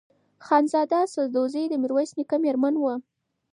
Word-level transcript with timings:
خانزاده 0.45 0.99
سدوزۍ 1.13 1.65
د 1.69 1.73
میرویس 1.81 2.11
نیکه 2.17 2.37
مېرمن 2.43 2.75
وه. 2.79 2.93